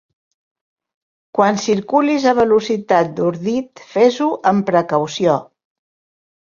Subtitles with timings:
[1.39, 5.39] Quan circulis a velocitat d'ordit, fes-ho amb precaució!